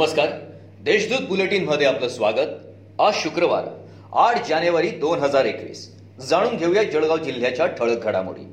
नमस्कार. 0.00 0.26
देशदूत 0.80 1.28
बुलेटिनमध्ये 1.28 1.86
आपलं 1.86 2.08
स्वागत. 2.08 2.46
आज 3.00 3.14
शुक्रवार 3.14 3.64
आठ 4.12 4.48
जानेवारी 4.48 4.88
दोन 4.88 5.18
हजार 5.18 5.44
एकवीस. 5.44 5.96
जाणून 6.20 6.56
घेऊया 6.56 6.82
जळगाव 6.82 7.16
जिल्ह्याच्या 7.16 7.66
ठळक 7.66 8.04
घडामोडी. 8.04 8.52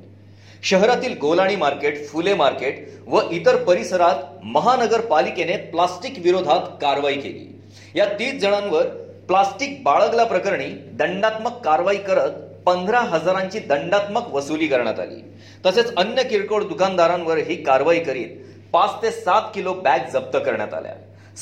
शहरातील 0.63 1.17
गोलाणी 1.21 1.55
मार्केट 1.55 2.07
फुले 2.07 2.33
मार्केट 2.33 2.89
व 3.07 3.21
इतर 3.31 3.55
परिसरात 3.55 4.15
महानगरपालिकेने 4.43 5.57
प्लास्टिक 5.57 6.13
विरोधात 6.17 6.59
कारवाई 6.81 7.13
केली. 7.13 7.61
या 7.95 8.05
तीस 8.05 8.41
जणांवर 8.41 8.85
प्लास्टिक 9.27 9.83
बाळगला 9.83 10.23
प्रकरणी 10.23 10.69
दंडात्मक 10.93 11.51
कारवाई 11.51 11.97
करत 11.97 12.31
पंधरा 12.65 12.99
हजारांची 12.99 13.59
दंडात्मक 13.59 14.33
वसुली 14.33 14.67
करण्यात 14.67 14.99
आली. 14.99 15.21
तसेच 15.65 15.95
अन्य 15.95 16.23
किरकोळ 16.23 16.63
दुकानदारांवर 16.63 17.37
ही 17.37 17.63
कारवाई 17.63 17.99
करीत 17.99 18.29
पाच 18.73 18.89
ते 19.03 19.11
सात 19.11 19.41
किलो 19.55 19.73
बॅग 19.73 19.99
जप्त 20.13 20.37
करण्यात 20.37 20.73
आल्या. 20.73 20.93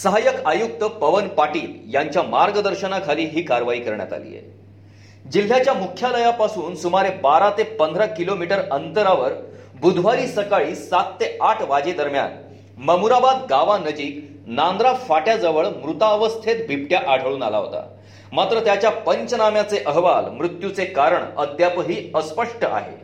सहाय्यक 0.04 0.46
आयुक्त 0.46 0.84
पवन 0.84 1.28
पाटील 1.28 1.94
यांच्या 1.94 2.24
मार्गदर्शनाखाली 2.24 3.26
ही 3.26 3.42
कारवाई 3.42 3.80
करण्यात 3.80 4.14
आली 4.14 4.38
आहे. 4.38 5.30
जिल्ह्याच्या 5.32 5.74
मुख्यालयापासून 5.74 6.76
सुमारे 6.76 7.10
बारा 7.10 7.50
ते 7.50 7.64
पंधरा 7.64 8.06
किलोमीटर 8.06 8.60
अंतरावर 8.72 9.34
बुधवारी 9.82 10.28
सकाळी 10.28 10.76
सात 10.76 11.12
ते 11.22 11.38
आठ 11.42 11.62
वाजेदरम्यान 11.62 12.36
ममुराबाद 12.78 13.38
गावानजीक 13.50 14.30
नांद्रा 14.48 14.94
फाट्याजवळ 14.94 15.66
मृतावस्थेत 15.66 16.68
बिबट्या 16.68 17.00
आढळून 17.08 17.44
आला 17.44 17.58
होता. 17.58 17.88
मात्र 18.32 18.60
त्याच्या 18.60 18.90
पंचनाम्याचे 18.90 19.84
अहवाल 19.86 20.26
मृत्यूचे 20.26 20.86
कारण 20.86 21.24
अद्यापही 21.38 22.12
अस्पष्ट 22.16 22.66
आहे. 22.66 22.98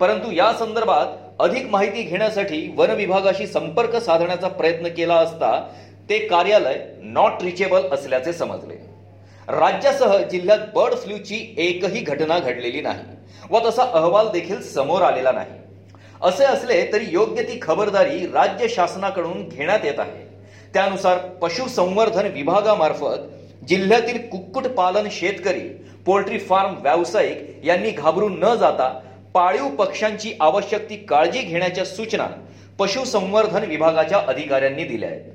परंतु 0.00 0.30
या 0.30 0.52
संदर्भात 0.52 1.06
अधिक 1.38 1.66
माहिती 1.70 2.02
घेण्यासाठी 2.02 2.74
वन 2.76 2.90
विभागाशी 2.90 3.46
संपर्क 3.46 3.96
साधण्याचा 3.96 4.48
प्रयत्न 4.48 4.88
केला 4.88 5.14
असता 5.14 5.68
ते 6.08 6.18
कार्यालय 6.28 6.78
नॉट 7.02 7.42
रिचेबल 7.42 7.88
असल्याचे 7.92 8.32
समजले. 8.32 8.74
राज्यासह 9.48 10.16
जिल्ह्यात 10.30 10.58
बर्ड 10.74 10.94
फ्लूची 10.94 11.36
एकही 11.58 12.00
घटना 12.00 12.38
घडलेली 12.38 12.80
नाही 12.80 13.48
व 13.50 13.58
तसा 13.66 13.82
अहवाल 13.82 14.28
देखील 14.32 14.60
समोर 14.62 15.02
आलेला 15.02 15.32
नाही. 15.32 15.58
असे 16.22 16.44
असले 16.44 16.82
तरी 16.92 17.06
योग्य 17.10 17.42
ती 17.42 17.58
खबरदारी 17.62 18.26
राज्य 18.26 18.68
शासनाकडून 18.68 19.48
घेण्यात 19.48 19.84
येत 19.84 19.98
आहे. 19.98 20.24
त्यानुसार 20.74 21.18
पशुसंवर्धन 21.42 22.26
विभागामार्फत 22.32 23.64
जिल्ह्यातील 23.68 24.18
कुक्कुटपालन 24.28 25.08
शेतकरी 25.10 25.68
पोल्ट्री 26.06 26.38
फार्म 26.38 26.74
व्यावसायिक 26.82 27.64
यांनी 27.64 27.90
घाबरून 27.90 28.38
न 28.38 28.54
जाता 28.54 28.88
पाळीव 29.34 29.68
पक्ष्यांची 29.76 30.32
आवश्यक 30.40 30.88
ती 30.90 30.96
काळजी 31.08 31.40
घेण्याच्या 31.40 31.84
सूचना 31.84 32.26
पशुसंवर्धन 32.78 33.64
विभागाच्या 33.64 34.18
अधिकाऱ्यांनी 34.18 34.84
दिल्या 34.84 35.08
आहेत. 35.08 35.32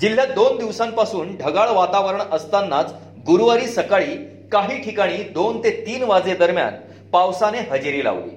जिल्ह्यात 0.00 0.28
दोन 0.28 0.56
दिवसांपासून 0.58 1.36
ढगाळ 1.36 1.68
वातावरण 1.68 2.20
असतानाच 2.32 2.92
गुरुवारी 3.26 3.66
सकाळी 3.66 4.16
काही 4.52 4.80
ठिकाणी 4.82 5.22
दोन 5.34 5.58
ते 5.64 5.70
तीन 5.86 6.02
वाजे 6.02 6.34
दरम्यान 6.34 6.74
पावसाने 7.12 7.58
हजेरी 7.70 8.04
लावली. 8.04 8.30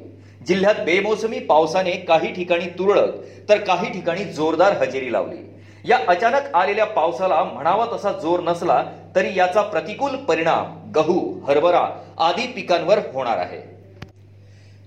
जिल्ह्यात 0.48 0.76
बेमोसमी 0.86 1.40
पावसाने 1.40 1.92
काही 2.08 2.32
ठिकाणी 2.34 2.66
तुरळक 2.80 3.16
तर 3.50 3.58
काही 3.58 3.92
ठिकाणी 3.94 4.24
जोरदार 4.24 4.74
हजेरी 4.74 5.12
लावली. 5.12 5.38
या 5.86 5.98
अचानक 6.08 6.56
आलेल्या 6.56 6.86
पावसाला 6.86 7.44
म्हणावा 7.44 7.86
तसा 7.94 8.12
जोर 8.12 8.40
नसला 8.40 8.84
तरी 9.16 9.38
याचा 9.38 9.62
प्रतिकूल 9.62 10.16
परिणाम 10.16 10.92
गहू 10.92 11.20
हरभरा 11.48 11.88
आदी 12.20 12.48
पिकांवर 12.48 13.00
होणार 13.14 13.38
आहे. 13.38 13.77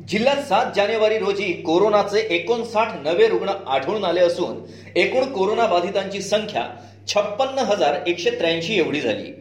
जिल्ह्यात 0.08 0.36
सात 0.36 0.66
जानेवारी 0.76 1.18
रोजी 1.18 1.52
कोरोनाचे 1.62 2.20
एकोणसाठ 2.34 2.92
नवे 3.04 3.26
रुग्ण 3.28 3.48
आढळून 3.48 4.04
आले 4.04 4.20
असून 4.20 4.60
एकूण 4.96 5.32
कोरोना 5.32 5.66
बाधितांची 5.66 6.20
संख्या 6.22 6.62
छप्पन्न 7.08 7.58
हजार 7.58 7.96
एकशे 8.06 8.30
त्र्याऐंशी 8.30 8.78
एवढी 8.78 9.00
झाली. 9.00 9.32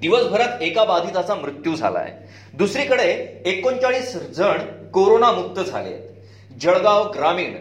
दिवसभरात 0.00 0.62
एका 0.62 0.84
बाधिताचा 0.84 1.34
मृत्यू 1.34 1.74
झालाय. 1.74 2.10
दुसरीकडे 2.54 3.08
एकोणचाळीस 3.46 4.12
जण 4.36 4.58
कोरोनामुक्त 4.92 5.60
झाले 5.60 5.96
जळगाव 6.60 7.10
ग्रामीण 7.12 7.54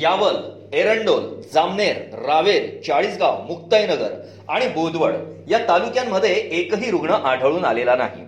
यावल 0.00 0.36
एरंडोल 0.72 1.24
जामनेर 1.54 1.96
रावेर 2.26 2.70
चाळीसगाव 2.86 3.42
मुक्ताईनगर 3.42 4.14
आणि 4.48 4.68
बोदवड 4.68 5.14
या 5.48 5.58
तालुक्यांमध्ये 5.58 6.34
एकही 6.60 6.90
रुग्ण 6.90 7.10
आढळून 7.10 7.64
आलेला 7.64 7.96
नाही. 7.96 8.24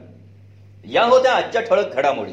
या 0.84 1.05
होत्या 1.05 1.32
आजच्या 1.32 1.62
ठळक 1.62 1.94
घडामोडी. 1.94 2.32